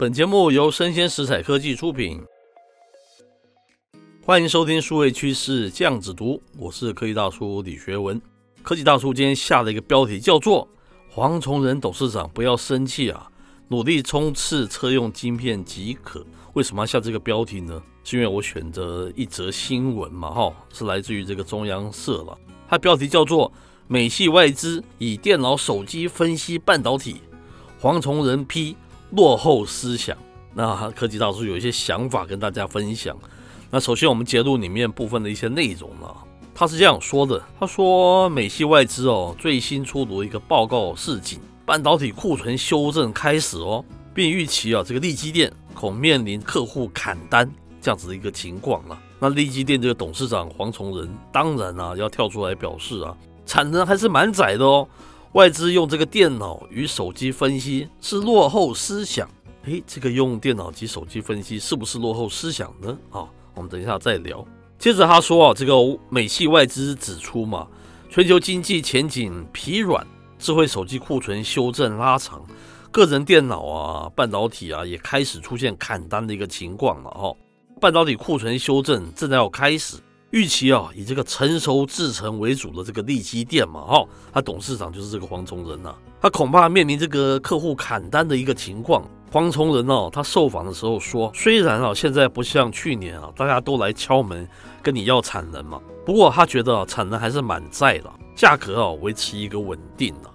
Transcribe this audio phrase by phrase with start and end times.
[0.00, 2.22] 本节目由生鲜食材科技出品，
[4.24, 8.18] 欢迎收听数位趋势酱子读，我是科技大叔李学文。
[8.62, 10.66] 科技大叔今天下了一个标题，叫做
[11.12, 13.30] “黄崇仁董事长不要生气啊，
[13.68, 16.24] 努力冲刺车用晶片即可”。
[16.54, 17.82] 为什么要下这个标题呢？
[18.02, 22.38] 是因为我选择一则新闻嘛，哈，是来自于这个中央社了。
[22.66, 23.52] 它标题叫做
[23.86, 27.20] “美系外资以电脑、手机分析半导体”，
[27.78, 28.74] 黄崇仁批
[29.12, 30.16] 落后思想。
[30.54, 33.16] 那科技大叔有一些想法跟大家分享。
[33.70, 36.16] 那首先我们截录里面部分的一些内容了。
[36.54, 45.52] 他是这样说的：他说美系外资哦，最新出炉一个报告示警，半导体库存修正开始哦，并预期啊这个力积电。
[45.72, 47.50] 恐面临客户砍单
[47.80, 49.00] 这样子的一个情况了。
[49.18, 53.16] 那力积电这个董事长黄崇仁当然啊要跳出来表示啊，
[53.46, 54.86] 产能还是蛮窄的哦。
[55.32, 59.28] 外资用这个电脑与手机分析是落后思想。
[59.64, 62.98] 诶，这个用电脑及手机分析是不是落后思想呢？
[63.10, 64.44] 啊，我们等一下再聊。
[64.78, 65.74] 接着他说啊，这个
[66.08, 67.68] 美系外资指出嘛，
[68.08, 70.04] 全球经济前景疲软，
[70.38, 72.44] 智慧手机库存修正拉长。
[72.90, 77.36] 个人电脑啊，半导体啊，也开始出现砍单的一个情况了哦。
[77.80, 79.96] 半导体库存修正正在要开始，
[80.30, 89.02] 预期啊，以这个成熟制程为主的这个利基店嘛哈，他董事长就是这个黄崇仁呐，他恐怕面临这个客户砍单的一个情况。
[89.32, 94.48] 黄崇仁哦，他受访的时候说，虽然啊，现在不像去年啊，大家都来敲门
[94.82, 100.30] 跟你要产能嘛，不过他觉得啊，产能还是满载的，价格啊维持一个稳定的。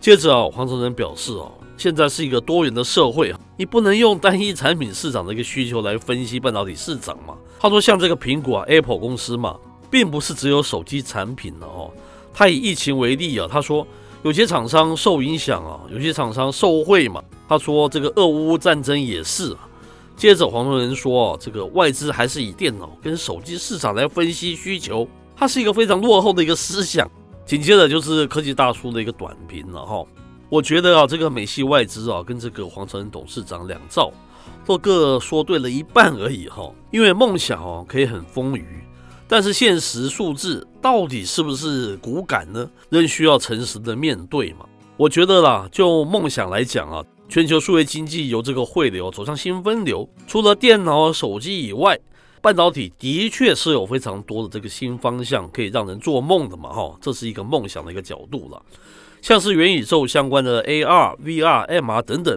[0.00, 1.52] 接着啊，黄崇仁表示哦。
[1.78, 7.34] 现在是一个多元的社会，你不能用单一产品市场的一个需求来分析半导体市场嘛。
[7.60, 9.56] 他说，像这个苹果，Apple 公司嘛，
[9.90, 11.90] 并不是只有手机产品的哦。
[12.34, 13.86] 他以疫情为例啊，他说
[14.22, 17.22] 有些厂商受影响啊，有些厂商受惠嘛。
[17.48, 19.54] 他说这个俄乌战争也是。
[20.16, 25.06] 接着黄崇仁说，这个外资还是以电脑跟手机市场来分析需求，
[25.36, 27.10] 它是一个非常落后的一个思想。
[27.44, 30.04] 紧接着就是科技大叔的一个短评了哈。
[30.52, 34.12] 我觉得啊，这个美系外资啊，跟这个黄崇仁董事长两造，
[34.66, 36.70] 都各说对了一半而已哈。
[36.90, 38.62] 因为梦想哦可以很丰腴，
[39.26, 42.70] 但是现实数字到底是不是骨感呢？
[42.90, 44.66] 仍需要诚实的面对嘛。
[44.98, 51.98] 我觉得啦，就梦想来讲啊，全球数位经济由这个汇流走向新分流，除了电脑、手机以外，
[52.42, 56.94] 半导体的确是有非常多的这个新方向可以让人做梦的嘛哈。
[57.00, 58.62] 这是一个梦想的一个角度了。
[59.22, 62.36] 像是元宇宙相关的 AR、VR、MR 等等，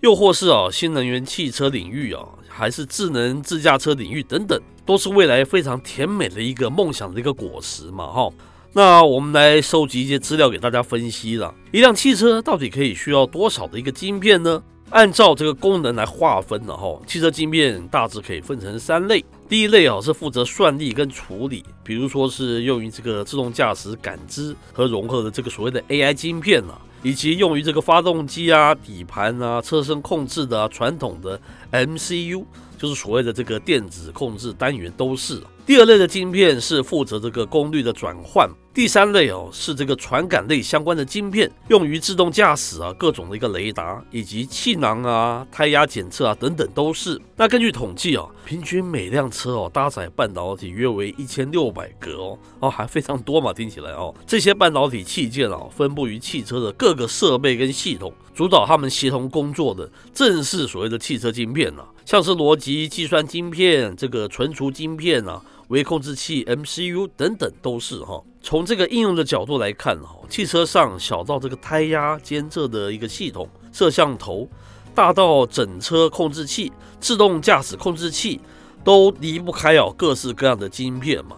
[0.00, 8.30] 又或是啊新能源汽车领域啊，还是智能自驾车领域等等，都是未来非常甜美的一个梦想的一个果实嘛哈。
[8.72, 14.62] 那我们来收集一些资料给大家分析了，一辆汽车到底可以需要多少的一个晶片呢？
[14.88, 19.22] 按照这个功能来划分的哈，汽车晶片大致可以分成三类。
[19.52, 31.38] 第一类啊是负责算力跟处理，比如说是用于这个自动驾驶感知和融合的这个所谓的 AI 晶片啊，以及用于这个发动机啊、底盘啊、车身控制的啊，传统的
[31.70, 32.46] MCU，
[32.82, 35.40] 就是所谓的这个电子控制单元都是。
[35.64, 38.50] 第二类的晶片是负责这个功率的转换。
[38.74, 47.20] 第三类哦，是这个传感类相关的晶片，用于自动驾驶啊，各种的一个雷达以及气囊啊、胎压检测啊等等都是。
[47.36, 54.12] 那根据统计啊，平均每辆车哦搭载半导体约为一千六百个哦，哦还非常多嘛，听起来哦。
[54.26, 65.42] 这些半导体器件啊，分布于汽车的各个设备跟系统，主导他们协同工作的正是所谓的汽车晶片啊，像是逻辑计算晶片、这个存储晶片啊。
[65.68, 68.22] 微控制器 MCU 等等都是哈。
[68.42, 74.46] 从这个应用的角度来看哈，汽车上小到这个胎压监测的一个系统、摄像头，
[74.94, 76.70] 大到整车控制器、
[77.00, 78.38] 自动驾驶控制器，
[78.84, 81.36] 都离不开哦各式各样的晶片嘛。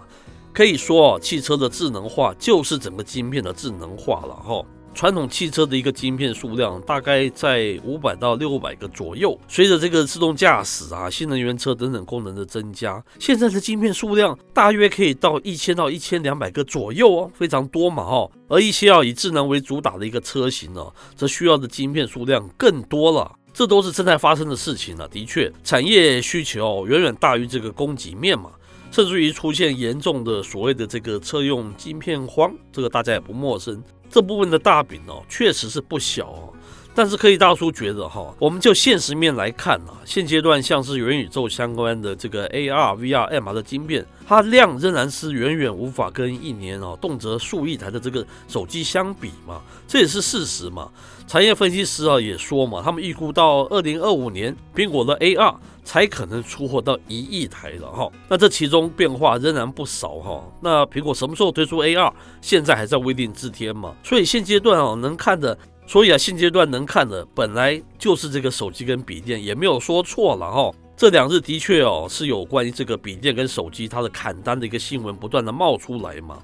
[0.52, 4.64] 可以说啊，汽车的智能化就是整个晶片的智能化了哈。
[4.94, 18.30] 传统汽车的一个晶片数量大概在五百到六百个左右，随着这个自动驾驶啊、新能源车等等功能的增加，现在的晶片数量大约可以到一千到一千两百个左右哦，非常多嘛哦。
[18.48, 20.86] 而一些要以智能为主打的一个车型呢，
[21.16, 25.08] 则需要的晶片数量更多了，这都是正在发生的事情了。
[25.08, 28.50] 的确，产业需求远远大于这个供给面嘛，
[28.92, 33.82] 甚至于出现严重的所谓的这个车用晶片荒，这个大家也不陌生。
[34.14, 36.54] 这部分的大饼哦，确实是不小哦。
[36.94, 50.88] 但是科技大叔觉得哈，我们就现实面来看啊，现阶段像是元宇宙相关的这个 AR、VR、MR 的晶片，它量仍然是远远无法跟一年哦动辄数亿台的这个手机相比嘛，这也是事实嘛。
[51.26, 58.08] 产业分析师啊也说嘛，他们预估到二零二五年，苹果的 AR 才可能出货到一亿台了哈。
[58.28, 60.44] 那这其中变化仍然不少哈。
[60.60, 63.94] 那苹果什么时候推出 AR，现在还在未定之天嘛。
[64.04, 65.58] 所以现阶段啊能看的。
[65.86, 70.72] 所以啊，现阶段能看的本来就是这个手机跟笔电，也没有说错了哈。
[70.96, 76.38] 这两日的确哦是有关于这个笔电跟手机它的砍单的一个新闻不断的冒出来嘛。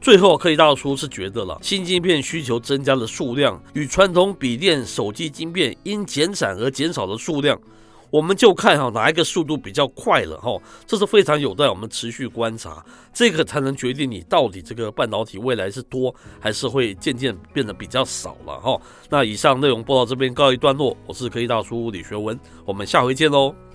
[0.00, 7.60] 最后科技大叔是觉得了，新晶片需求增加的数量与传统笔电、手机晶片因减产而减少的数量。
[8.10, 18.80] 我们就看哈哪一个速度比较快了哈，这是非常有待我们持续观察，这个才能决定你到底这个半导体未来是多还是会渐渐变得比较少了哈。
[19.10, 23.65] 那以上内容播到这边告一段落，我是科技大叔李学文，我们下回见喽。